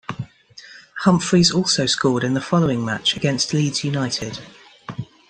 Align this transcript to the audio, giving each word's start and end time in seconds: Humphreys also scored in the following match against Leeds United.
Humphreys 1.01 1.51
also 1.51 1.85
scored 1.85 2.23
in 2.23 2.33
the 2.33 2.41
following 2.41 2.83
match 2.83 3.15
against 3.15 3.53
Leeds 3.53 3.83
United. 3.83 4.39